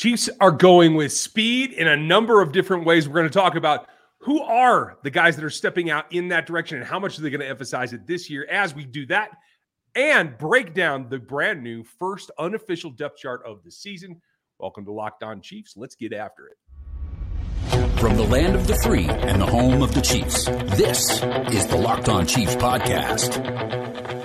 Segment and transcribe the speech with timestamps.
[0.00, 3.06] Chiefs are going with speed in a number of different ways.
[3.06, 3.86] We're going to talk about
[4.20, 7.22] who are the guys that are stepping out in that direction and how much are
[7.22, 9.32] they going to emphasize it this year as we do that
[9.94, 14.22] and break down the brand new first unofficial depth chart of the season.
[14.58, 15.74] Welcome to Locked On Chiefs.
[15.76, 16.56] Let's get after it.
[18.00, 20.46] From the land of the free and the home of the Chiefs,
[20.78, 21.22] this
[21.52, 24.19] is the Locked On Chiefs podcast.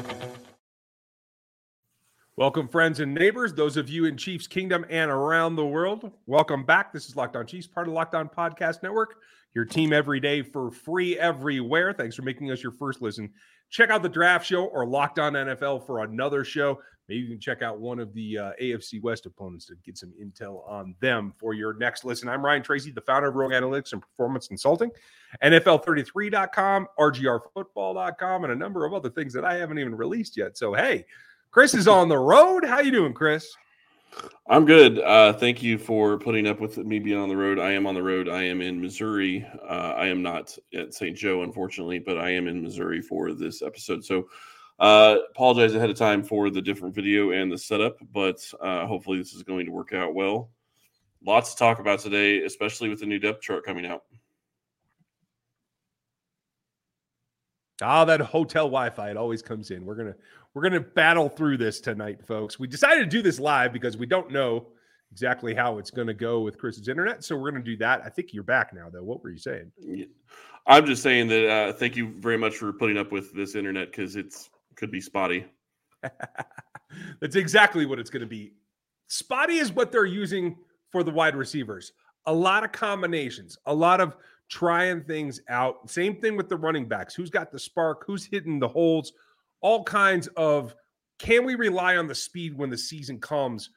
[2.38, 6.12] Welcome, friends and neighbors, those of you in Chiefs Kingdom and around the world.
[6.26, 6.92] Welcome back.
[6.92, 9.16] This is Locked On Chiefs, part of Locked On Podcast Network,
[9.54, 11.94] your team every day for free everywhere.
[11.94, 13.32] Thanks for making us your first listen.
[13.70, 16.78] Check out the draft show or Locked On NFL for another show.
[17.08, 20.12] Maybe you can check out one of the uh, AFC West opponents to get some
[20.22, 22.28] intel on them for your next listen.
[22.28, 24.92] I'm Ryan Tracy, the founder of Rogue Analytics and Performance Consulting,
[25.42, 30.58] NFL33.com, RGRFootball.com, and a number of other things that I haven't even released yet.
[30.58, 31.06] So, hey,
[31.56, 32.66] Chris is on the road.
[32.66, 33.56] How you doing, Chris?
[34.50, 35.00] I'm good.
[35.00, 37.60] Uh, thank you for putting up with me being on the road.
[37.60, 38.28] I am on the road.
[38.28, 39.48] I am in Missouri.
[39.64, 41.16] Uh, I am not at St.
[41.16, 44.04] Joe, unfortunately, but I am in Missouri for this episode.
[44.04, 44.28] So
[44.80, 49.18] uh, apologize ahead of time for the different video and the setup, but uh, hopefully
[49.18, 50.50] this is going to work out well.
[51.26, 54.04] Lots to talk about today, especially with the new depth chart coming out.
[57.82, 59.86] Ah, that hotel Wi-Fi it always comes in.
[59.86, 60.16] We're gonna
[60.56, 62.58] we're going to battle through this tonight, folks.
[62.58, 64.68] We decided to do this live because we don't know
[65.12, 67.26] exactly how it's going to go with Chris's internet.
[67.26, 68.02] So we're going to do that.
[68.06, 69.04] I think you're back now, though.
[69.04, 69.72] What were you saying?
[70.66, 73.92] I'm just saying that uh, thank you very much for putting up with this internet
[73.92, 75.46] because it's could be spotty.
[77.20, 78.54] That's exactly what it's going to be.
[79.08, 80.58] Spotty is what they're using
[80.90, 81.92] for the wide receivers.
[82.28, 84.16] A lot of combinations, a lot of
[84.50, 85.90] trying things out.
[85.90, 87.14] Same thing with the running backs.
[87.14, 88.04] Who's got the spark?
[88.08, 89.14] Who's hitting the holes?
[89.66, 90.76] All kinds of
[91.18, 93.72] can we rely on the speed when the season comes?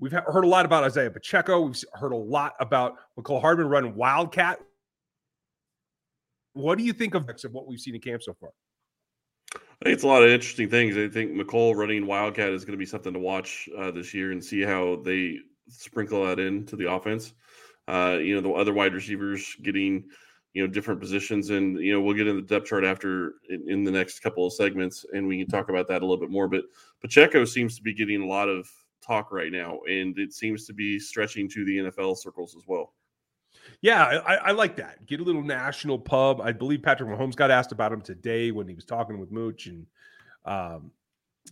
[0.00, 1.60] We've heard a lot about Isaiah Pacheco.
[1.60, 4.60] We've heard a lot about Mecole Hardman running Wildcat.
[6.54, 8.48] What do you think of, of what we've seen in camp so far?
[9.54, 10.96] I think it's a lot of interesting things.
[10.96, 14.32] I think Mecole running Wildcat is going to be something to watch uh, this year
[14.32, 15.36] and see how they
[15.68, 17.34] sprinkle that into the offense.
[17.86, 20.04] Uh, you know, the other wide receivers getting–
[20.56, 21.50] you know different positions.
[21.50, 24.46] And you know we'll get in the depth chart after in, in, the next couple
[24.46, 26.48] of segments and we can talk about that a little bit more.
[26.48, 26.64] But
[27.02, 28.66] pacheco seems to be getting a lot of
[29.06, 32.94] talk right now and it seems to be stretching to the nfl circles as well.
[33.82, 35.04] Yeah I, I like that.
[35.04, 36.40] Get a little national pub.
[36.40, 39.66] I believe patrick mahomes got asked about him today when he was talking with mooch
[39.66, 39.86] and
[40.46, 40.90] um,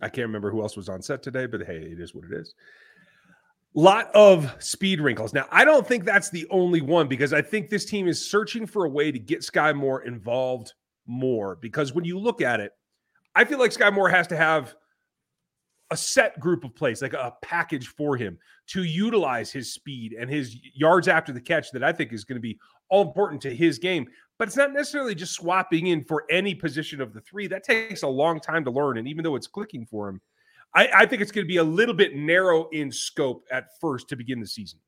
[0.01, 2.33] i can't remember who else was on set today but hey it is what it
[2.33, 2.55] is
[3.75, 5.33] lot of speed wrinkles.
[5.33, 8.67] Now, I don't think that's the only one because I think this team is searching
[8.67, 10.73] for a way to get Skyy Moore involved
[11.07, 11.57] more.
[11.57, 12.73] Because when you look at it,
[13.35, 14.75] I feel like Skyy Moore has to have
[15.91, 20.31] a set group of plays, like a package for him to utilize his speed and
[20.31, 22.59] his yards after the catch that I think is going to be
[22.89, 24.07] all important to his game.
[24.39, 27.47] But it's not necessarily just swapping in for any position of the three.
[27.47, 28.99] That takes a long time to learn.
[28.99, 30.21] And even though it's clicking for him,
[30.75, 34.09] I, I think it's going to be a little bit narrow in scope at first
[34.09, 34.81] to begin the season.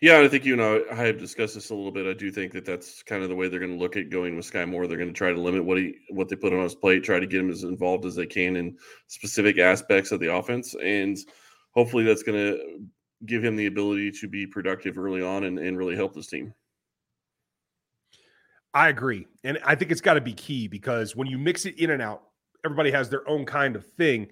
[0.00, 2.06] Yeah, I think you know I have discussed this a little bit.
[2.06, 4.34] I do think that that's kind of the way they're going to look at going
[4.34, 4.86] with Skyy Moore.
[4.86, 7.20] They're going to try to limit what he what they put on his plate, try
[7.20, 11.18] to get him as involved as they can in specific aspects of the offense, and
[11.72, 12.80] hopefully that's going to
[13.26, 16.54] give him the ability to be productive early on and, and really help this team.
[18.72, 21.78] I agree, and I think it's got to be key because when you mix it
[21.78, 22.22] in and out,
[22.64, 24.28] everybody has their own kind of thing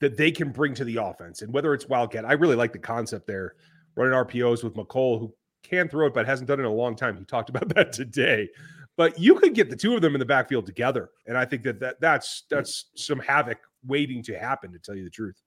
[0.00, 1.42] that they can bring to the offense.
[1.42, 3.54] And whether it's Wildcat, I really like the concept there,
[3.96, 6.96] running RPOs with Mecole, who can throw it, but hasn't done it in a long
[6.96, 7.16] time.
[7.16, 8.48] He talked about that today.
[8.96, 11.10] But you could get the two of them in the backfield together.
[11.26, 15.04] And I think that, that that's that's some havoc waiting to happen, to tell you
[15.04, 15.40] the truth.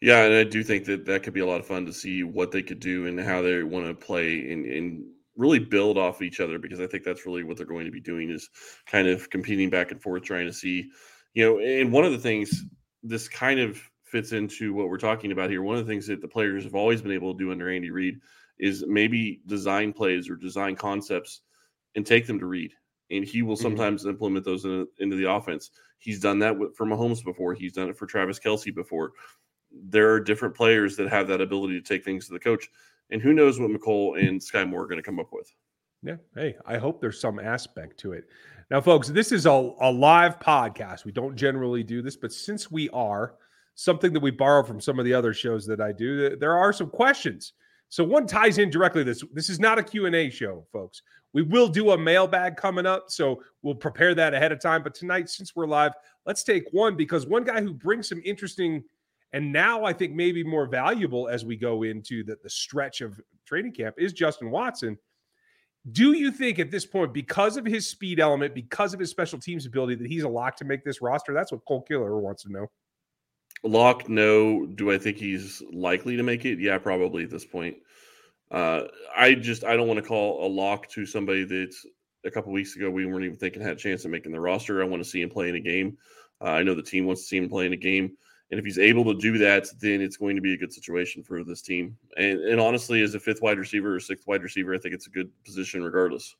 [0.00, 2.22] Yeah, and I do think that that could be a lot of fun to see
[2.22, 5.04] what they could do and how they want to play and, and
[5.36, 8.00] really build off each other because I think that's really what they're going to be
[8.00, 8.48] doing is
[8.86, 10.90] kind of competing back and forth, trying to see,
[11.34, 12.64] you know, and one of the things
[13.08, 15.62] this kind of fits into what we're talking about here.
[15.62, 17.90] One of the things that the players have always been able to do under Andy
[17.90, 18.20] Reid
[18.58, 21.42] is maybe design plays or design concepts
[21.94, 22.72] and take them to Reid.
[23.10, 23.62] And he will mm-hmm.
[23.62, 24.10] sometimes mm-hmm.
[24.10, 25.70] implement those in, into the offense.
[25.98, 27.54] He's done that with, for Mahomes before.
[27.54, 29.12] He's done it for Travis Kelce before.
[29.70, 32.68] There are different players that have that ability to take things to the coach.
[33.10, 35.52] And who knows what Mecole and Skyy Moore are going to come up with.
[36.02, 36.16] Yeah.
[36.34, 38.24] Hey, I hope there's some aspect to it.
[38.70, 41.04] Now, folks, this is a, a live podcast.
[41.04, 43.34] We don't generally do this, but since we are
[43.76, 46.72] something that we borrow from some of the other shows that I do, there are
[46.72, 47.52] some questions.
[47.90, 49.22] So one ties in directly this.
[49.32, 51.02] This is not a Q&A show, folks.
[51.32, 54.82] We will do a mailbag coming up, so we'll prepare that ahead of time.
[54.82, 55.92] But tonight, since we're live,
[56.24, 58.82] let's take one because one guy who brings some interesting
[59.32, 63.20] And now I think maybe more valuable as we go into the, the stretch of
[63.44, 64.98] training camp is Justin Watson.
[65.92, 69.38] Do you think at this point, because of his speed element, because of his special
[69.38, 71.32] teams ability, that he's a lock to make this roster?
[71.32, 72.66] That's what Cole Killer wants to know.
[73.62, 74.66] Lock, no.
[74.66, 76.58] Do I think he's likely to make it?
[76.58, 77.76] Yeah, probably at this point.
[78.50, 78.82] Uh,
[79.16, 81.84] I just I don't want to call a lock to somebody that's
[82.24, 84.82] a couple weeks ago we weren't even thinking had a chance of making the roster.
[84.82, 85.96] I want to see him play in a game.
[86.40, 88.16] Uh, I know the team wants to see him play in a game,
[88.50, 91.22] and if he's able to do that, then it's going to be a good situation
[91.22, 91.96] for this team.
[92.16, 95.08] And, and honestly, as a fifth wide receiver or sixth wide receiver, I think it's
[95.08, 96.36] a good position regardless.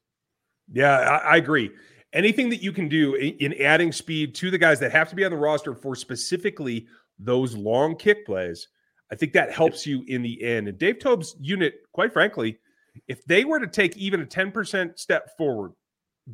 [0.72, 1.70] Yeah, I, I agree.
[2.12, 5.16] Anything that you can do in, in adding speed to the guys that have to
[5.16, 6.86] be on the roster for specifically
[7.18, 8.68] those long kick plays,
[9.10, 10.68] I think that helps you in the end.
[10.68, 12.58] And Dave Toub's unit, quite frankly,
[13.08, 15.72] if they were to take even a 10% step forward,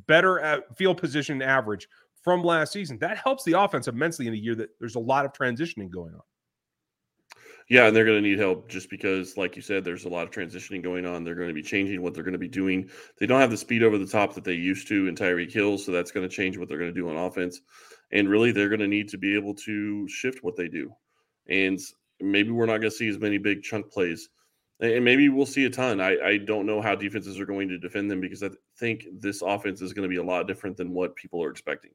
[0.07, 1.89] better at field position average
[2.23, 5.25] from last season, that helps the offense immensely in a year that there's a lot
[5.25, 6.21] of transitioning going on.
[7.69, 10.25] Yeah, and they're going to need help just because, like you said, there's a lot
[10.25, 11.25] of transitioning going on.
[11.25, 12.91] They're going to be changing what they're going to be doing.
[13.19, 15.79] They don't have the speed over the top that they used to in Tyreek Hill,
[15.79, 17.61] so that's going to change what they're going to do on offense.
[18.11, 20.93] And really, they're going to need to be able to shift what they do.
[21.49, 21.79] And
[22.21, 24.29] maybe we're not going to see as many big chunk plays
[24.83, 26.01] and maybe we'll see a ton.
[26.01, 29.41] I, I don't know how defenses are going to defend them because I think this
[29.41, 31.93] offense is going to be a lot different than what people are expecting.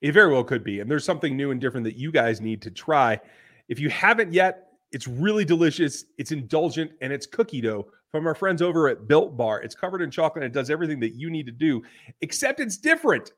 [0.00, 0.80] It very well could be.
[0.80, 3.20] And there's something new and different that you guys need to try.
[3.68, 6.04] If you haven't yet, it's really delicious.
[6.18, 9.62] It's indulgent and it's cookie dough from our friends over at Built Bar.
[9.62, 11.82] It's covered in chocolate and it does everything that you need to do,
[12.20, 13.32] except it's different.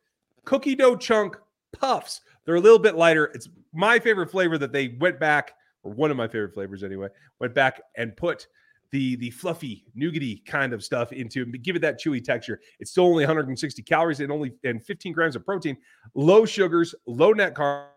[0.45, 1.37] Cookie dough chunk
[1.73, 2.21] puffs.
[2.45, 3.27] They're a little bit lighter.
[3.35, 5.53] It's my favorite flavor that they went back
[5.83, 7.09] or one of my favorite flavors anyway,
[7.41, 8.47] went back and put
[8.91, 12.61] the the fluffy nougaty kind of stuff into it, give it that chewy texture.
[12.81, 15.77] It's still only 160 calories and only and 15 grams of protein,
[16.15, 17.89] low sugars, low net carbs,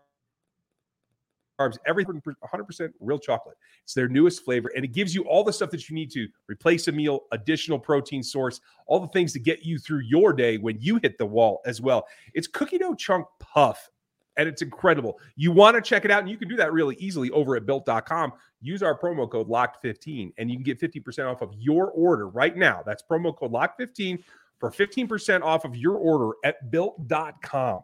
[1.86, 3.56] everything 100% real chocolate.
[3.84, 6.28] It's their newest flavor, and it gives you all the stuff that you need to
[6.48, 10.58] replace a meal, additional protein source, all the things to get you through your day
[10.58, 12.06] when you hit the wall as well.
[12.34, 13.88] It's cookie dough chunk puff
[14.36, 15.18] and it's incredible.
[15.36, 17.66] You want to check it out, and you can do that really easily over at
[17.66, 18.32] built.com.
[18.60, 22.56] Use our promo code LOCKED15, and you can get 50% off of your order right
[22.56, 22.82] now.
[22.84, 24.22] That's promo code LOCKED15
[24.58, 27.80] for 15% off of your order at built.com.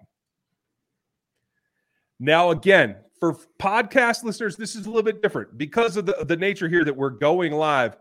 [2.21, 6.37] Now, again, for podcast listeners, this is a little bit different because of the, the
[6.37, 7.97] nature here that we're going live.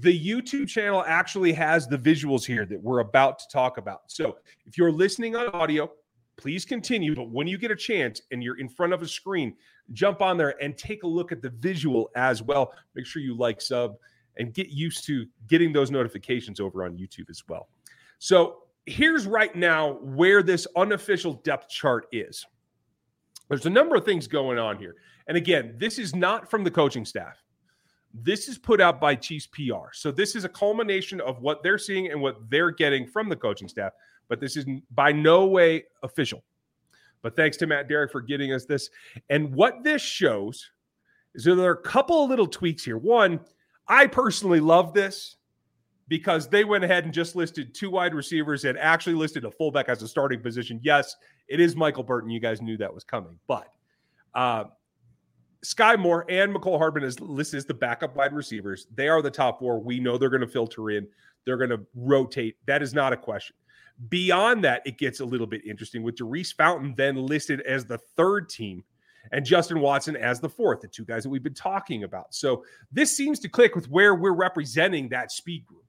[0.00, 4.02] The YouTube channel actually has the visuals here that we're about to talk about.
[4.08, 4.36] So
[4.66, 5.90] if you're listening on audio,
[6.38, 7.14] please continue.
[7.14, 9.54] But when you get a chance and you're in front of a screen,
[9.92, 12.72] jump on there and take a look at the visual as well.
[12.94, 13.96] Make sure you like, sub,
[14.38, 17.68] and get used to getting those notifications over on YouTube as well.
[18.18, 22.46] So here's right now where this unofficial depth chart is.
[23.48, 24.96] There's a number of things going on here.
[25.26, 27.42] And again, this is not from the coaching staff.
[28.14, 29.92] This is put out by Chiefs PR.
[29.92, 33.36] So this is a culmination of what they're seeing and what they're getting from the
[33.36, 33.92] coaching staff
[34.28, 36.42] but this is by no way official.
[37.22, 38.90] But thanks to Matt Derrick for getting us this.
[39.28, 40.70] And what this shows
[41.34, 42.98] is there are a couple of little tweaks here.
[42.98, 43.40] One,
[43.88, 45.36] I personally love this
[46.08, 49.88] because they went ahead and just listed two wide receivers and actually listed a fullback
[49.88, 50.80] as a starting position.
[50.82, 51.16] Yes,
[51.48, 52.30] it is Michael Burton.
[52.30, 53.68] You guys knew that was coming, but
[54.34, 54.64] uh,
[55.64, 58.86] Skyy Moore and Mecole Hardman is listed as the backup wide receivers.
[58.94, 59.80] They are the top four.
[59.80, 61.06] We know they're going to filter in.
[61.44, 62.56] They're going to rotate.
[62.66, 63.56] That is not a question.
[64.08, 67.98] Beyond that, it gets a little bit interesting with Daurice Fountain then listed as the
[67.98, 68.84] third team
[69.32, 72.34] and Justin Watson as the fourth, the two guys that we've been talking about.
[72.34, 75.84] So this seems to click with where we're representing that speed group.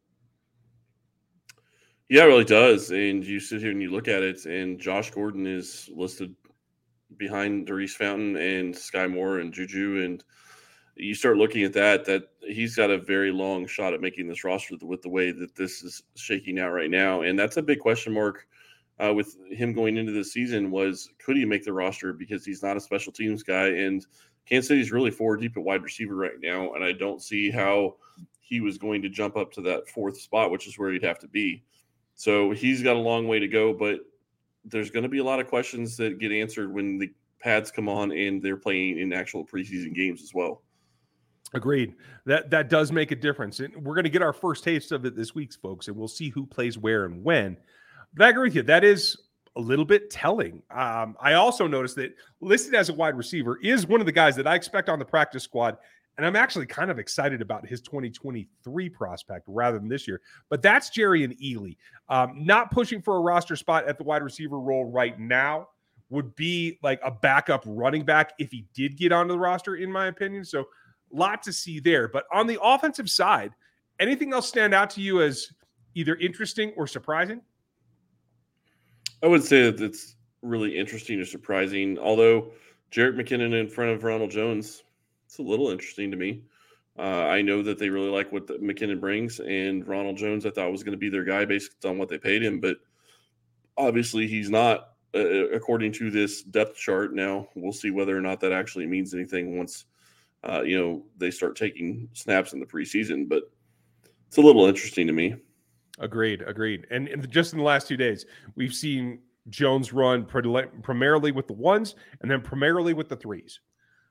[2.09, 2.89] Yeah, it really does.
[2.89, 6.35] And you sit here and you look at it, and Josh Gordon is listed
[7.17, 10.23] behind Daurice Fountain and Skyy Moore and Juju and
[10.99, 14.43] you start looking at that, that he's got a very long shot at making this
[14.43, 17.21] roster with the way that this is shaking out right now.
[17.21, 18.47] And that's a big question mark
[19.03, 22.61] uh, with him going into the season was could he make the roster because he's
[22.61, 24.05] not a special teams guy and
[24.45, 26.73] Kansas City's really four deep at wide receiver right now.
[26.73, 27.95] And I don't see how
[28.39, 31.19] he was going to jump up to that fourth spot, which is where he'd have
[31.19, 31.63] to be.
[32.15, 33.99] So he's got a long way to go, but
[34.65, 37.87] there's going to be a lot of questions that get answered when the pads come
[37.87, 40.63] on and they're playing in actual preseason games as well.
[41.53, 41.95] Agreed.
[42.25, 43.59] That that does make a difference.
[43.59, 46.07] And we're going to get our first taste of it this week, folks, and we'll
[46.07, 47.57] see who plays where and when.
[48.13, 48.63] But I agree with you.
[48.63, 49.17] That is
[49.55, 50.61] a little bit telling.
[50.69, 54.35] Um, I also noticed that listed as a wide receiver is one of the guys
[54.35, 55.77] that I expect on the practice squad.
[56.17, 60.19] And I'm actually kind of excited about his 2023 prospect rather than this year.
[60.49, 61.77] But that's Jerrion Ealy.
[62.09, 65.69] Um, not pushing for a roster spot at the wide receiver role right now,
[66.09, 69.91] would be like a backup running back if he did get onto the roster, in
[69.91, 70.43] my opinion.
[70.43, 70.65] So,
[71.11, 72.07] lot to see there.
[72.07, 73.51] But on the offensive side,
[73.99, 75.51] anything else stand out to you as
[75.95, 77.41] either interesting or surprising?
[79.21, 81.97] I would say that it's really interesting or surprising.
[81.99, 82.51] Although
[82.91, 84.83] Jerick McKinnon in front of Ronald Jones,
[85.25, 86.43] it's a little interesting to me.
[86.97, 90.49] Uh, I know that they really like what the, McKinnon brings, and Ronald Jones I
[90.49, 92.77] thought was going to be their guy based on what they paid him, but
[93.77, 94.85] obviously he's not.
[95.15, 99.15] Uh, according to this depth chart, now we'll see whether or not that actually means
[99.15, 99.85] anything once
[100.43, 103.27] uh, you know they start taking snaps in the preseason.
[103.27, 103.43] But
[104.27, 105.35] it's a little interesting to me.
[105.99, 106.87] Agreed, agreed.
[106.91, 109.19] And, and just in the last two days, we've seen
[109.49, 113.59] Jones run primarily with the ones and then primarily with the threes.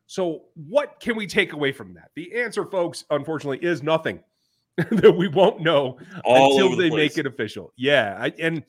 [0.07, 2.11] So, what can we take away from that?
[2.15, 4.21] The answer, folks, unfortunately, is nothing
[4.77, 7.17] that we won't know All until the they place.
[7.17, 7.73] make it official.
[7.77, 8.17] Yeah.
[8.19, 8.65] I, and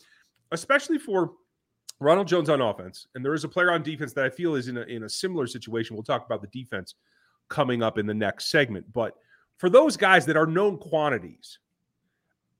[0.52, 1.32] especially for
[2.00, 4.68] Ronald Jones on offense, and there is a player on defense that I feel is
[4.68, 5.96] in a, in a similar situation.
[5.96, 6.96] We'll talk about the defense
[7.50, 8.92] coming up in the next segment.
[8.94, 9.16] But
[9.58, 11.60] for those guys that are known quantities,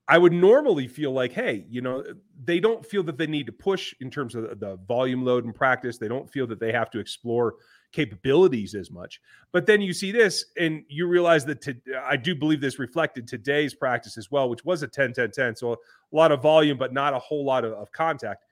[0.10, 2.04] I would normally feel like, hey, you know,
[2.44, 5.54] they don't feel that they need to push in terms of the volume load in
[5.54, 6.00] practice.
[6.00, 7.58] They don't feel that they have to explore
[7.92, 9.22] capabilities as much.
[9.52, 13.28] But then you see this and you realize that to, I do believe this reflected
[13.28, 15.56] today's practice as well, which was a 10 10 10.
[15.56, 15.78] So a
[16.12, 18.46] lot of volume, but not a whole lot of, of contact.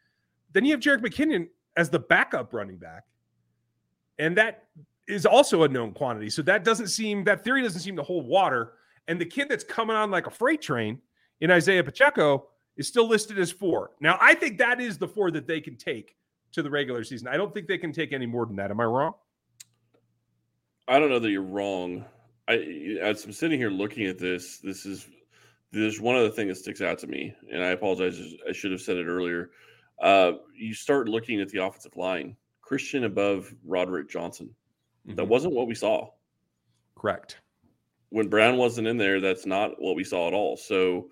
[0.53, 3.03] Then you have Jerick McKinnon as the backup running back.
[4.19, 4.65] And that
[5.07, 6.29] is also a known quantity.
[6.29, 8.73] So that doesn't seem, that theory doesn't seem to hold water.
[9.07, 10.99] And the kid that's coming on like a freight train
[11.41, 13.91] in Isaiah Pacheco is still listed as four.
[14.01, 16.15] Now, I think that is the four that they can take
[16.51, 17.27] to the regular season.
[17.27, 18.71] I don't think they can take any more than that.
[18.71, 19.13] Am I wrong?
[20.87, 22.05] I don't know that you're wrong.
[22.47, 25.07] I as I'm sitting here looking at this, this is
[25.71, 28.19] there's one other thing that sticks out to me, and I apologize.
[28.47, 29.51] I should have said it earlier.
[30.01, 34.49] Uh, you start looking at the offensive line, Christian above Roderick Johnson.
[35.07, 35.15] Mm-hmm.
[35.15, 36.09] That wasn't what we saw.
[36.95, 37.37] Correct.
[38.09, 40.57] When Brown wasn't in there, that's not what we saw at all.
[40.57, 41.09] So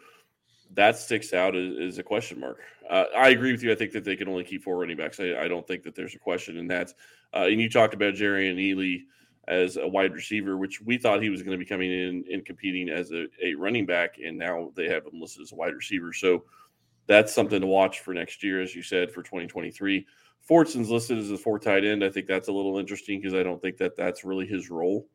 [0.73, 2.59] that sticks out as, as a question mark.
[2.89, 3.71] Uh, I agree with you.
[3.71, 5.19] I think that they can only keep four running backs.
[5.19, 6.93] I, I don't think that there's a question in that.
[7.33, 9.03] Uh, and you talked about Jerrion Ealy
[9.47, 12.45] as a wide receiver, which we thought he was going to be coming in and
[12.45, 15.75] competing as a, a running back, and now they have him listed as a wide
[15.75, 16.13] receiver.
[16.13, 16.45] So
[17.07, 20.05] that's something to watch for next year, as you said, for 2023.
[20.45, 22.03] Fortson's listed as a four tight end.
[22.03, 25.07] I think that's a little interesting because I don't think that that's really his role.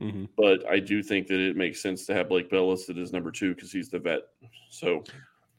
[0.00, 0.24] Mm-hmm.
[0.36, 3.30] But I do think that it makes sense to have Blake Bell listed as number
[3.30, 4.22] two because he's the vet.
[4.70, 5.04] So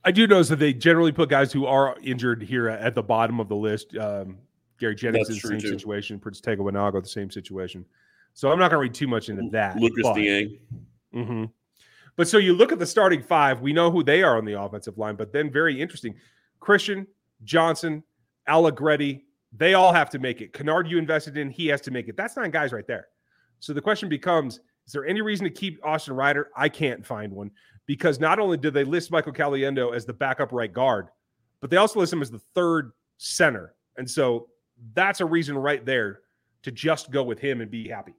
[0.04, 3.40] I do notice that they generally put guys who are injured here at the bottom
[3.40, 3.96] of the list.
[3.96, 4.38] Um,
[4.80, 5.70] Gary Jennings is the same too.
[5.70, 6.20] situation.
[6.20, 7.86] Prince Tega Wanogho, the same situation.
[8.34, 9.78] So I'm not going to read too much into that.
[9.78, 10.18] Lucas but.
[10.18, 11.46] Mm-hmm.
[12.16, 14.60] But so you look at the starting five, we know who they are on the
[14.60, 16.16] offensive line, but then very interesting.
[16.60, 17.08] Christian,
[17.44, 18.04] Johnson,
[18.48, 20.54] Allegretti, they all have to make it.
[20.54, 22.18] Kinnard, you invested in, he has to make it.
[22.18, 23.08] That's nine guys right there.
[23.60, 26.50] So the question becomes is there any reason to keep Austin Reiter?
[26.58, 27.52] I can't find one
[27.86, 31.08] because not only did they list Michael Caliendo as the backup right guard,
[31.62, 33.76] but they also list him as the third center.
[33.98, 34.50] And so
[34.94, 36.20] that's a reason right there
[36.64, 38.14] to just go with him and be happy.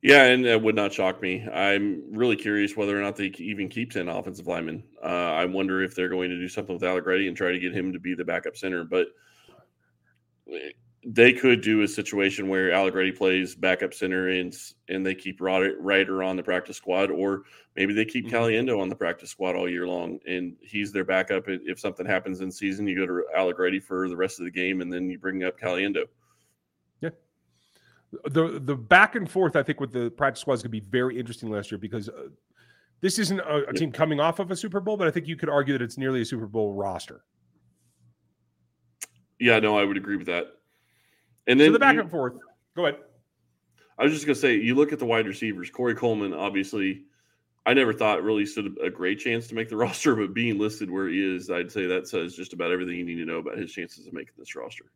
[0.00, 1.44] Yeah, and that would not shock me.
[1.52, 4.84] I'm really curious whether or not they even keep 10 offensive linemen.
[5.02, 7.74] Uh, I wonder if they're going to do something with Allegretti and try to get
[7.74, 8.84] him to be the backup center.
[8.84, 9.08] But
[11.04, 14.54] they could do a situation where Allegretti plays backup center and
[14.88, 17.42] and they keep Reiter on the practice squad, or
[17.74, 18.36] maybe they keep mm-hmm.
[18.36, 21.44] Caliendo on the practice squad all year long and he's their backup.
[21.46, 24.80] If something happens in season, you go to Allegretti for the rest of the game
[24.80, 26.04] and then you bring up Caliendo
[28.24, 30.88] the the back and forth, I think, with the practice squad is going to be
[30.88, 32.28] very interesting last year because uh,
[33.00, 35.36] this isn't a, a, team coming off of a Super Bowl, but I think you
[35.36, 37.22] could argue that it's nearly a Super Bowl roster.
[39.38, 40.46] Yeah, no, I would agree with that.
[41.46, 42.34] And then so the back you, and forth.
[42.74, 43.00] Go ahead.
[43.98, 45.70] I was just going to say, you look at the wide receivers.
[45.70, 47.04] Corey Coleman, obviously,
[47.66, 50.90] I never thought really stood a great chance to make the roster, but being listed
[50.90, 53.58] where he is, I'd say that says just about everything you need to know about
[53.58, 54.86] his chances of making this roster.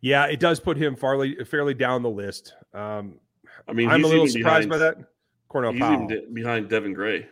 [0.00, 2.54] Yeah, it does put him fairly fairly down the list.
[2.72, 3.16] Um,
[3.68, 4.96] I mean, I'm a little surprised behind, by that.
[5.48, 6.08] Cornell he's Powell.
[6.08, 7.28] De- behind Devin Gray.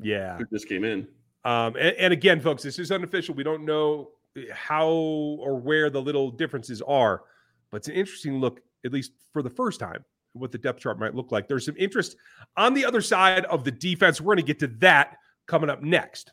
[0.00, 1.08] Yeah, who just came in.
[1.44, 3.34] Um, and, and, again, folks, this is unofficial.
[3.34, 4.10] We don't know
[4.52, 7.22] how or where the little differences are,
[7.70, 10.98] but it's an interesting look, at least for the first time, what the depth chart
[10.98, 11.46] might look like.
[11.46, 12.16] There's some interest
[12.56, 14.20] on the other side of the defense.
[14.20, 16.32] We're going to get to that coming up next.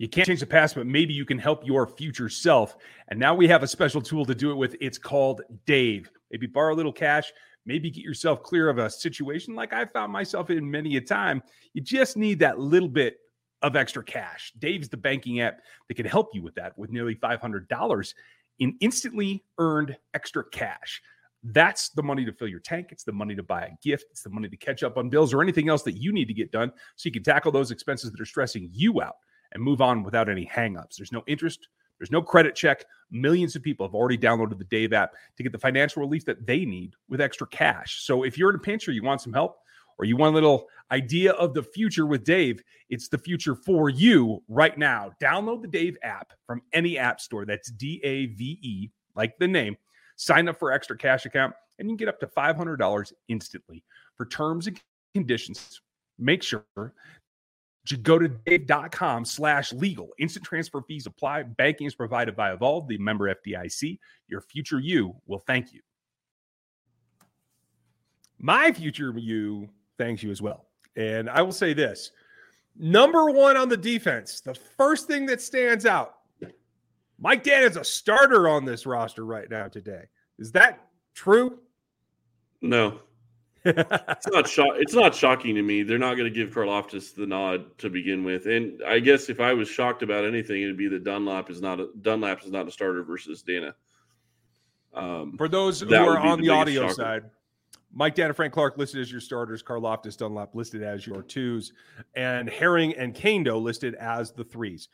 [0.00, 2.74] You can't change the past, but maybe you can help your future self.
[3.08, 4.74] And now we have a special tool to do it with.
[4.80, 6.10] It's called Dave.
[6.30, 7.30] Maybe borrow a little cash,
[7.66, 11.42] maybe get yourself clear of a situation like I found myself in many a time.
[11.74, 13.18] You just need that little bit
[13.60, 14.54] of extra cash.
[14.58, 18.14] Dave's the banking app that can help you with that with nearly $500
[18.58, 21.02] in instantly earned extra cash.
[21.42, 22.88] That's the money to fill your tank.
[22.90, 24.06] It's the money to buy a gift.
[24.12, 26.34] It's the money to catch up on bills or anything else that you need to
[26.34, 29.16] get done so you can tackle those expenses that are stressing you out
[29.52, 30.96] and move on without any hangups.
[30.96, 32.84] There's no interest, there's no credit check.
[33.10, 36.46] Millions of people have already downloaded the Dave app to get the financial relief that
[36.46, 38.02] they need with extra cash.
[38.02, 39.58] So if you're in a pinch or you want some help,
[40.00, 43.90] or you want a little idea of the future with Dave, it's the future for
[43.90, 45.10] you right now.
[45.20, 47.44] Download the Dave app from any app store.
[47.44, 49.76] That's D A V E, like the name.
[50.16, 53.84] Sign up for extra cash account, and you can get up to $500 instantly.
[54.16, 54.80] For terms and
[55.12, 55.82] conditions,
[56.18, 56.64] make sure
[58.02, 60.10] go to dave.com slash legal.
[60.18, 61.42] Instant transfer fees apply.
[61.44, 63.98] Banking is provided by Evolve, the member FDIC.
[64.28, 65.80] Your future you will thank you.
[68.38, 69.68] My future you
[69.98, 70.66] thanks you as well.
[70.96, 72.12] And I will say this
[72.76, 76.14] number one on the defense, the first thing that stands out
[77.20, 80.04] Mike Danna is a starter on this roster right now today.
[80.38, 80.80] Is that
[81.14, 81.58] true?
[82.62, 83.00] No.
[83.64, 84.74] It's not shock.
[84.78, 85.82] It's not shocking to me.
[85.82, 89.40] They're not going to give Karlaftis the nod to begin with, and I guess if
[89.40, 92.66] I was shocked about anything, it'd be that Dunlap is not a, Dunlap is not
[92.66, 93.74] a starter versus Danna.
[94.94, 96.94] Um, For those who are on the, the audio shocker.
[96.94, 97.22] side,
[97.92, 101.72] Mike Danna, Frank Clark listed as your starters, Karlaftis Dunlap listed as your twos,
[102.14, 104.88] and Herring and Kaindoh listed as the threes.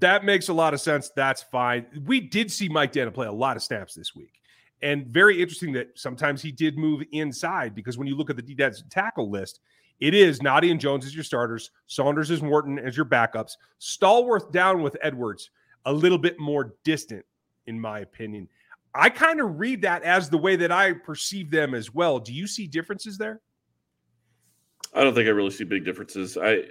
[0.00, 1.10] That makes a lot of sense.
[1.14, 1.86] That's fine.
[2.04, 4.40] We did see Mike Dana play a lot of snaps this week.
[4.84, 8.42] And very interesting that sometimes he did move inside because when you look at the
[8.42, 8.54] D
[8.90, 9.60] tackle list,
[9.98, 14.52] it is Nnadi and Jones as your starters, Saunders as Wharton as your backups, Stallworth
[14.52, 15.50] down with Edwards,
[15.86, 17.24] a little bit more distant,
[17.66, 18.46] in my opinion.
[18.94, 22.18] I kind of read that as the way that I perceive them as well.
[22.18, 23.40] Do you see differences there?
[24.92, 26.36] I don't think I really see big differences.
[26.36, 26.64] I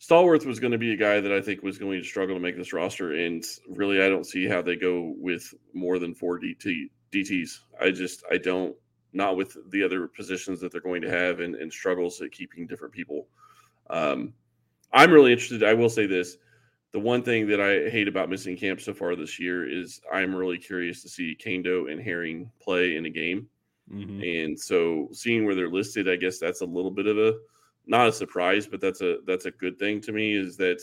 [0.00, 2.40] Stallworth was going to be a guy that I think was going to struggle to
[2.40, 6.38] make this roster, and really, I don't see how they go with more than four
[6.38, 6.90] DT,
[7.22, 7.60] DTs.
[7.80, 8.74] I just I don't
[9.12, 12.66] not with the other positions that they're going to have and, and struggles at keeping
[12.66, 13.28] different people.
[13.88, 14.34] Um,
[14.92, 15.62] I'm really interested.
[15.62, 16.36] I will say this:
[16.92, 20.34] the one thing that I hate about missing camp so far this year is I'm
[20.34, 23.48] really curious to see Kaindoh and Herring play in a game.
[23.92, 24.22] Mm-hmm.
[24.22, 27.34] And so seeing where they're listed, I guess that's a little bit of a
[27.86, 30.80] not a surprise, but that's a that's a good thing to me is that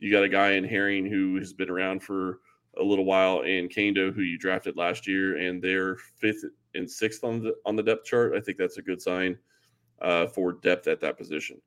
[0.00, 2.40] you got a guy in Herring who has been around for
[2.78, 7.24] a little while and Kaindoh who you drafted last year and they're fifth and sixth
[7.24, 8.34] on the on the depth chart.
[8.34, 9.38] I think that's a good sign
[10.00, 11.60] uh, for depth at that position.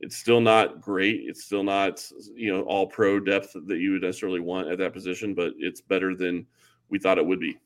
[0.00, 1.22] It's still not great.
[1.24, 4.92] It's still not you know all pro depth that you would necessarily want at that
[4.92, 6.46] position, but it's better than
[6.88, 7.58] we thought it would be.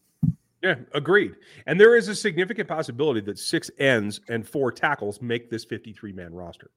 [0.63, 1.35] Yeah, agreed.
[1.67, 6.13] And there is a significant possibility that six ends and four tackles make this 53
[6.13, 6.71] man roster.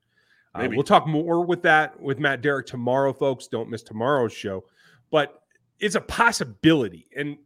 [0.55, 3.47] Uh, we'll talk more with that with Matt Derrick tomorrow, folks.
[3.47, 4.63] Don't miss tomorrow's show.
[5.11, 5.43] But
[5.79, 7.07] it's a possibility.
[7.15, 7.37] And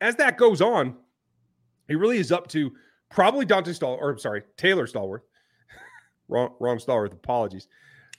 [0.00, 0.96] as that goes on,
[1.88, 2.72] it really is up to
[3.10, 5.22] probably Dante Stall, or I'm sorry, Taylor Stallworth,
[6.28, 7.12] wrong, wrong Stallworth.
[7.12, 7.68] Apologies.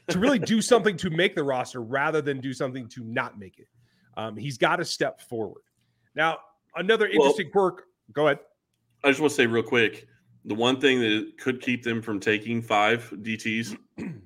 [0.10, 3.60] To really do something to make the roster rather than do something to not make
[3.60, 3.68] it.
[4.18, 5.62] Um, he's got to step forward.
[6.15, 6.38] Now,
[6.76, 7.84] another interesting well, quirk.
[8.13, 8.39] Go ahead.
[9.04, 10.08] I just want to say real quick
[10.46, 13.76] the one thing that could keep them from taking five DTs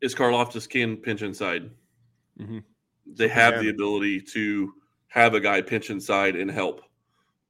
[0.00, 1.70] is Karlaftis can pinch inside.
[2.40, 2.58] Mm-hmm.
[3.06, 3.62] They have yeah.
[3.62, 4.74] the ability to
[5.08, 6.82] have a guy pinch inside and help.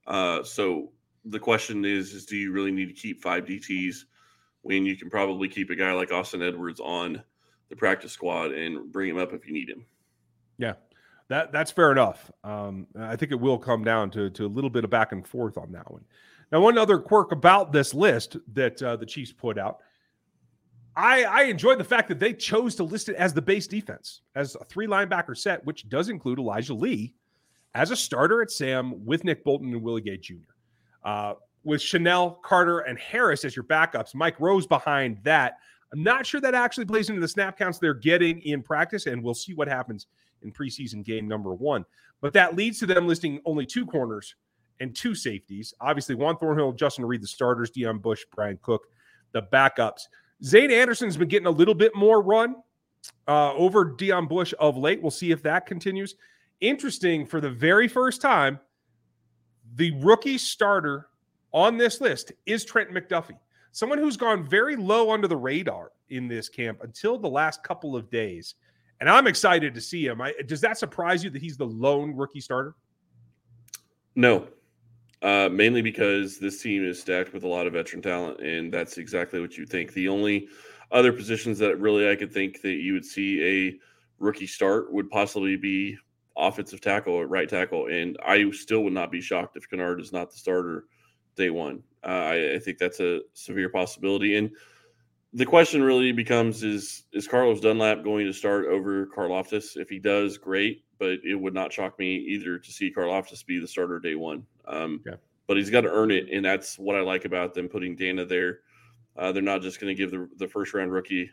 [0.05, 0.91] Uh, so
[1.25, 4.03] the question is, is do you really need to keep five DTs
[4.63, 7.23] when you can probably keep a guy like Austin Edwards on
[7.73, 9.85] the practice squad and bring him up if you need him.
[10.57, 10.73] Yeah,
[11.29, 12.31] that that's fair enough.
[12.43, 15.25] Um, I think it will come down to to a little bit of back and
[15.25, 16.05] forth on that one.
[16.51, 19.79] Now, one other quirk about this list that uh, the Chiefs put out,
[20.95, 24.21] I I enjoyed the fact that they chose to list it as the base defense,
[24.35, 27.13] as a three linebacker set, which does include Elijah Lee
[27.75, 30.35] as a starter at Sam with Nick Bolton and Willie Gay Jr.
[31.03, 34.13] Uh, with Chenal, Carter, and Harris as your backups.
[34.13, 35.57] Mike Rose behind that.
[35.91, 39.23] I'm not sure that actually plays into the snap counts they're getting in practice, and
[39.23, 40.07] we'll see what happens
[40.41, 41.85] in preseason game number one.
[42.19, 44.35] But that leads to them listing only two corners
[44.79, 45.73] and two safeties.
[45.79, 48.87] Obviously, Juan Thornhill, Justin Reid, the starters, Deon Bush, Bryan Cook,
[49.31, 50.07] the backups.
[50.43, 52.55] Zayne Anderson's been getting a little bit more run
[53.27, 55.01] uh, over Deon Bush of late.
[55.01, 56.15] We'll see if that continues.
[56.59, 58.59] Interesting for the very first time,
[59.75, 61.07] the rookie starter
[61.51, 63.37] on this list is Trent McDuffie,
[63.71, 67.95] someone who's gone very low under the radar in this camp until the last couple
[67.95, 68.55] of days.
[68.99, 70.21] And I'm excited to see him.
[70.21, 72.75] I, does that surprise you that he's the lone rookie starter?
[74.15, 74.47] No,
[75.23, 78.97] uh, mainly because this team is stacked with a lot of veteran talent, and that's
[78.97, 79.93] exactly what you think.
[79.93, 80.49] The only
[80.91, 83.79] other positions that really I could think that you would see a
[84.19, 85.97] rookie start would possibly be
[86.35, 90.11] offensive tackle at right tackle, and I still would not be shocked if Kinnard is
[90.11, 90.85] not the starter
[91.35, 91.83] day one.
[92.03, 94.35] Uh, I, I, think that's a severe possibility.
[94.35, 94.51] And
[95.33, 99.75] the question really becomes: Is is Carlos Dunlap going to start over Karlaftis?
[99.75, 100.83] If he does, great.
[100.99, 104.45] But it would not shock me either to see Karlaftis be the starter day one.
[104.67, 105.15] Um, yeah.
[105.47, 108.27] But he's got to earn it, and that's what I like about them putting Danna
[108.27, 108.59] there.
[109.17, 111.29] Uh, they're not just going to give the, the first round rookie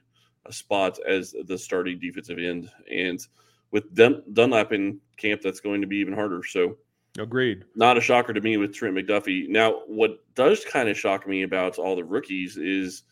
[0.46, 2.70] a spot as the starting defensive end.
[2.92, 3.24] And
[3.70, 6.42] with Dun- Dunlap in camp, that's going to be even harder.
[6.42, 6.76] So,
[7.18, 7.64] agreed.
[7.76, 9.48] Not a shocker to me with Trent McDuffie.
[9.48, 13.04] Now, what does kind of shock me about all the rookies is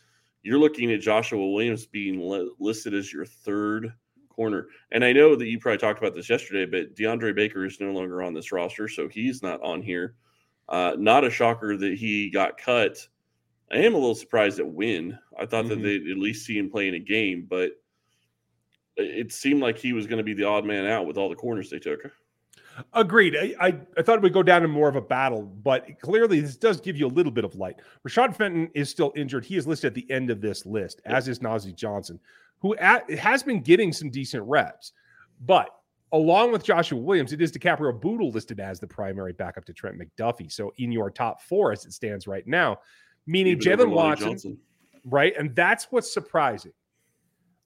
[0.48, 3.92] you're looking at Joshua Williams being li- listed as your third
[4.28, 4.68] corner.
[4.92, 7.92] And I know that you probably talked about this yesterday, but DeAndre Baker is no
[7.92, 10.14] longer on this roster, so he's not on here.
[10.68, 12.98] Uh, not a shocker that he got cut
[13.70, 15.18] I am a little surprised at Wynn.
[15.38, 15.82] I thought mm-hmm.
[15.82, 17.72] that they'd at least see him play in a game, but
[18.96, 21.37] it seemed like he was going to be the odd man out with all the
[21.37, 22.00] corners they took.
[22.92, 23.36] Agreed.
[23.36, 26.40] I, I, I, thought it would go down in more of a battle, but clearly
[26.40, 27.76] this does give you a little bit of light.
[28.06, 29.44] Rashad Fenton is still injured.
[29.44, 31.14] He is listed at the end of this list, yep.
[31.14, 32.20] as is Nazeeh Johnson,
[32.60, 34.92] who at, has been getting some decent reps.
[35.44, 35.70] But
[36.12, 39.96] along with Joshua Williams, it is DiCaprio Bootle listed as the primary backup to Trent
[39.98, 40.50] McDuffie.
[40.50, 42.78] So in your top four as it stands right now,
[43.26, 44.58] meaning Jaylen Watson, Johnson.
[45.04, 45.34] right?
[45.38, 46.72] And that's what's surprising.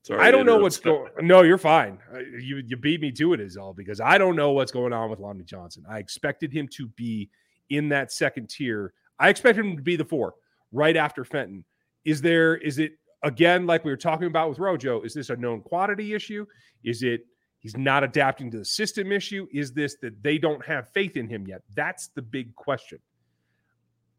[0.03, 1.13] Sorry, I don't know what's going.
[1.21, 1.99] No, you're fine.
[2.41, 5.09] You you beat me to it is all because I don't know what's going on
[5.11, 5.85] with Lonnie Johnson.
[5.89, 7.31] I expected him to be
[7.71, 8.95] in that second tier.
[9.21, 10.35] I expected him to be the four
[10.73, 11.65] right after Fenton.
[12.05, 12.57] Is there?
[12.57, 15.03] Is it again like we were talking about with Rojo?
[15.03, 16.47] Is this a known quantity issue?
[16.83, 17.25] Is it
[17.61, 19.47] he's not adapting to the system issue?
[19.53, 21.63] Is this that they don't have faith in him yet?
[21.77, 22.99] That's the big question.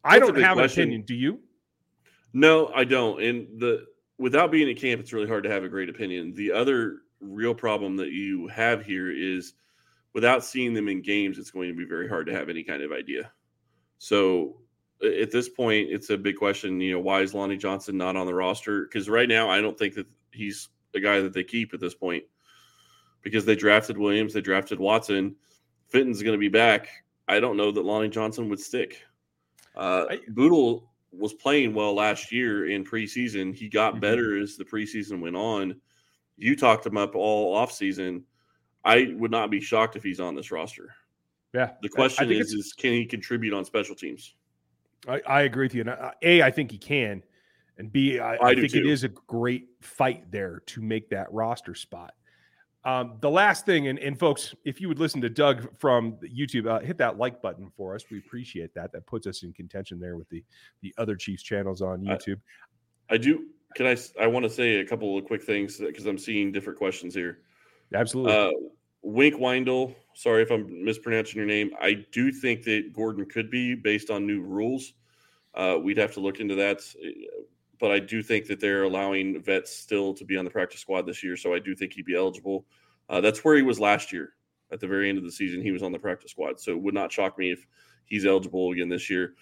[0.02, 0.84] I don't have question.
[0.84, 1.02] an opinion.
[1.02, 1.40] Do you?
[2.32, 3.22] No, I don't.
[3.22, 3.84] And the
[4.18, 6.34] without being at camp, it's really hard to have a great opinion.
[6.34, 9.54] The other real problem that you have here is
[10.12, 12.82] without seeing them in games, it's going to be very hard to have any kind
[12.82, 13.30] of idea.
[13.98, 14.56] So
[15.02, 16.80] at this point, it's a big question.
[16.80, 18.84] You know, why is Lonnie Johnson not on the roster?
[18.84, 21.94] Because right now, I don't think that he's a guy that they keep at this
[21.94, 22.24] point
[23.22, 25.34] because they drafted Williams, they drafted Watson.
[25.88, 26.88] Fenton's going to be back.
[27.26, 29.02] I don't know that Lonnie Johnson would stick.
[29.74, 33.54] Uh, I, Bootle was playing well last year in preseason.
[33.54, 34.00] He got mm-hmm.
[34.00, 35.80] better as the preseason went on.
[36.36, 38.22] You talked him up all offseason.
[38.84, 40.94] I would not be shocked if he's on this roster.
[41.52, 41.70] Yeah.
[41.82, 44.34] The question is, is can he contribute on special teams?
[45.08, 45.82] I, I agree with you.
[45.82, 47.22] And A, I think he can.
[47.78, 48.78] And B, I, I, I think too.
[48.78, 52.14] it is a great fight there to make that roster spot.
[52.86, 56.66] Um, the last thing, and, and folks, if you would listen to Doug from YouTube,
[56.66, 58.04] uh, hit that like button for us.
[58.10, 58.92] We appreciate that.
[58.92, 60.44] That puts us in contention there with the
[60.82, 62.40] the other Chiefs channels on YouTube.
[63.08, 63.46] I, I do.
[63.74, 63.96] Can I?
[64.20, 67.38] I want to say a couple of quick things because I'm seeing different questions here.
[67.94, 68.36] Absolutely.
[68.36, 68.50] Uh,
[69.02, 69.94] Wink Windle.
[70.14, 71.70] Sorry if I'm mispronouncing your name.
[71.80, 74.92] I do think that Gordon could be based on new rules.
[75.54, 76.80] Uh, we'd have to look into that
[77.78, 81.02] but I do think that they're allowing vets still to be on the practice squad
[81.02, 81.36] this year.
[81.36, 82.66] So I do think he'd be eligible.
[83.08, 84.34] Uh, that's where he was last year.
[84.72, 86.58] At the very end of the season, he was on the practice squad.
[86.58, 87.66] So it would not shock me if
[88.06, 89.34] he's eligible again this year.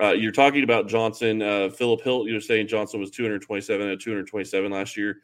[0.00, 1.42] Uh, you're talking about Johnson.
[1.42, 5.18] Uh, Philip Hilt, you're saying Johnson was 227 at 227 last year.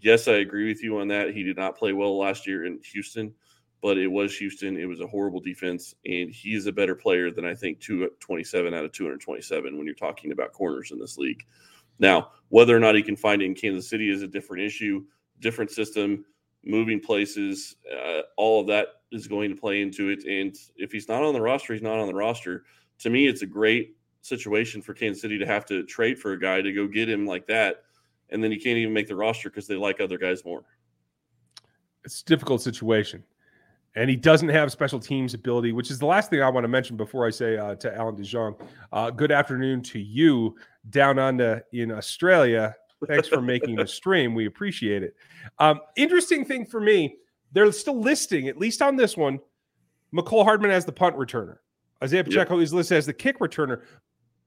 [0.00, 1.34] Yes, I agree with you on that.
[1.34, 3.32] He did not play well last year in Houston,
[3.80, 4.76] but it was Houston.
[4.76, 8.74] It was a horrible defense, and he is a better player than I think 227
[8.74, 11.44] out of 227 when you're talking about corners in this league.
[11.98, 15.04] Now, whether or not he can find it in Kansas City is a different issue,
[15.40, 16.24] different system,
[16.64, 20.24] moving places, uh, all of that is going to play into it.
[20.24, 22.64] And if he's not on the roster, he's not on the roster.
[23.00, 26.40] To me, it's a great situation for Kansas City to have to trade for a
[26.40, 27.84] guy to go get him like that.
[28.30, 30.64] And then he can't even make the roster because they like other guys more.
[32.04, 33.24] It's a difficult situation
[33.98, 36.68] and he doesn't have special teams ability, which is the last thing I want to
[36.68, 38.60] mention before I say uh, to Alan DeJong.
[38.92, 40.54] Uh, good afternoon to you
[40.90, 42.74] down under in Australia.
[43.06, 44.34] Thanks for making the stream.
[44.34, 45.14] We appreciate it.
[45.58, 47.16] Um, interesting thing for me,
[47.52, 49.38] they're still listing, at least on this one,
[50.12, 51.58] Mecole Hardman as the punt returner.
[52.02, 52.64] Isaiah Pacheco yep.
[52.64, 53.82] is listed as the kick returner.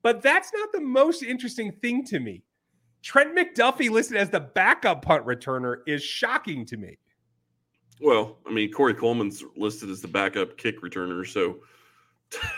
[0.03, 2.43] But that's not the most interesting thing to me.
[3.03, 6.97] Trent McDuffie listed as the backup punt returner is shocking to me.
[7.99, 11.57] Well, I mean, Corey Coleman's listed as the backup kick returner, so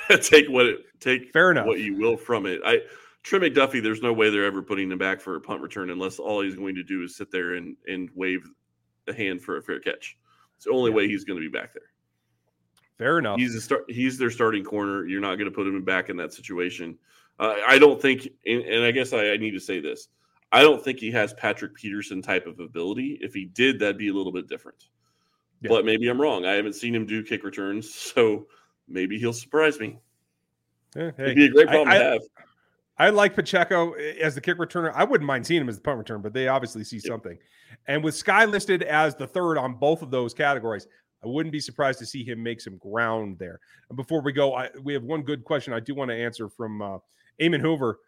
[0.22, 2.62] take what it take fair enough what you will from it.
[2.66, 2.80] I
[3.24, 6.20] Trent McDuffie, there's no way they're ever putting him back for a punt return unless
[6.20, 8.46] all he's going to do is sit there and and wave
[9.08, 10.18] a hand for a fair catch.
[10.56, 10.98] It's the only yeah.
[10.98, 11.84] way he's going to be back there.
[12.98, 13.40] Fair enough.
[13.40, 13.86] He's a start.
[13.90, 15.06] He's their starting corner.
[15.06, 16.98] You're not going to put him back in that situation.
[17.40, 20.10] Uh, I don't think, and, and I guess I, I need to say this.
[20.52, 23.18] I don't think he has Patrick Peterson type of ability.
[23.22, 24.90] If he did, that'd be a little bit different.
[25.62, 25.70] yeah.
[25.70, 26.46] but maybe I'm wrong.
[26.46, 28.48] I haven't seen him do kick returns, so
[28.88, 29.98] maybe he'll surprise me.
[30.96, 32.22] Yeah, hey, It'd be a great problem I, to have.
[32.38, 32.44] I
[33.00, 34.92] like Pacheco as the kick returner.
[34.94, 37.38] I wouldn't mind seeing him as the punt return, but they obviously see something.
[37.88, 40.88] And with Skyy listed as the third on both of those categories,
[41.24, 43.60] I wouldn't be surprised to see him make some ground there.
[43.90, 46.50] And before we go, I, we have one good question I do want to answer
[46.50, 46.98] from uh,
[47.42, 48.00] Eamon Hoover.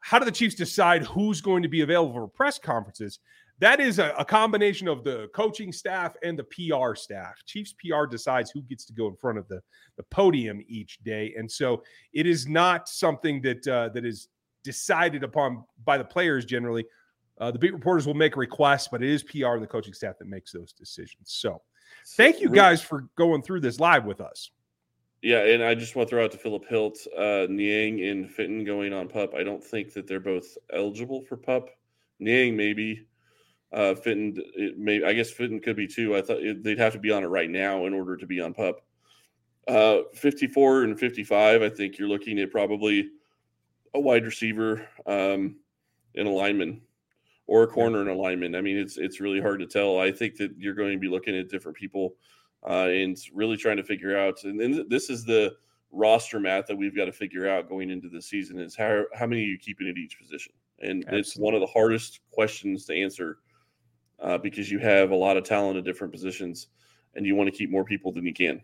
[0.00, 3.20] How do the Chiefs decide who's going to be available for press conferences?
[3.58, 7.42] That is a, a combination of the coaching staff and the PR staff.
[7.46, 9.60] Chiefs PR decides who gets to go in front of the,
[9.96, 11.34] the podium each day.
[11.38, 14.28] And so it is not something that uh, that is
[14.62, 16.84] decided upon by the players generally.
[17.38, 20.18] Uh, the beat reporters will make requests, but it is PR and the coaching staff
[20.18, 21.30] that makes those decisions.
[21.30, 21.60] So
[22.16, 24.50] thank you guys for going through this live with us.
[25.22, 28.64] Yeah, and I just want to throw out to Philip Hilt, uh, Niang and Fenton
[28.64, 29.34] going on pup.
[29.34, 31.70] I don't think that they're both eligible for pup.
[32.18, 33.06] Niang maybe,
[33.72, 34.42] uh, Fenton
[34.76, 35.02] may.
[35.04, 36.16] I guess Fenton could be too.
[36.16, 38.40] I thought it, they'd have to be on it right now in order to be
[38.40, 38.80] on pup.
[39.68, 43.10] Uh, 54 and 55, I think you're looking at probably
[43.94, 45.56] a wide receiver, um,
[46.14, 46.80] in alignment
[47.46, 48.56] or a corner in alignment.
[48.56, 50.00] I mean, it's it's really hard to tell.
[50.00, 52.14] I think that you're going to be looking at different people
[52.68, 54.42] uh, and really trying to figure out.
[54.44, 55.54] And this is the
[55.92, 59.26] roster math that we've got to figure out going into the season is how how
[59.26, 60.52] many are you keeping at each position?
[60.80, 61.20] And Absolutely.
[61.20, 63.38] it's one of the hardest questions to answer
[64.20, 66.68] uh, because you have a lot of talent at different positions,
[67.14, 68.60] and you want to keep more people than you can.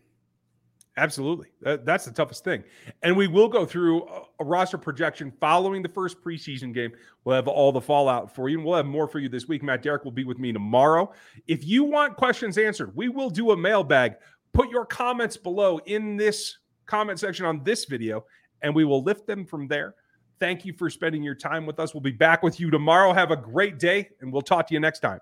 [0.97, 1.49] Absolutely.
[1.63, 2.63] That, that's the toughest thing.
[3.03, 6.93] And we will go through a, a, roster projection following the first preseason game.
[7.25, 9.63] We'll have all the fallout for you, and we'll have more for you this week.
[9.63, 11.11] Matt Derrick will be with me tomorrow.
[11.47, 14.17] If you want questions answered, we will do a mailbag.
[14.53, 18.27] Put your comments below in this comment section on this video,
[18.61, 19.95] and we will lift them from there.
[20.41, 21.95] Thank you for spending your time with us.
[21.95, 23.15] We'll be back with you tomorrow.
[23.15, 25.21] Have a great day, and we'll talk to you next time.